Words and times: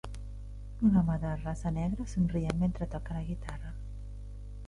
Un 0.87 0.95
home 1.01 1.17
de 1.25 1.33
raça 1.41 1.73
negra 1.75 2.07
somrient 2.13 2.57
mentre 2.63 2.87
toca 2.95 3.17
la 3.19 3.23
guitarra. 3.27 3.77